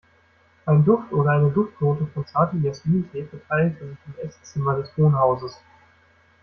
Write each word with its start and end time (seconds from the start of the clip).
Ein 0.65 0.83
Duft 0.83 1.13
oder 1.13 1.29
eine 1.29 1.51
Duftnote 1.51 2.07
von 2.07 2.25
zartem 2.25 2.63
Jasmintee 2.63 3.23
verteilte 3.27 3.87
sich 3.87 3.97
im 4.07 4.29
Esszimmer 4.29 4.75
des 4.77 4.89
Wohnhauses. 4.97 5.59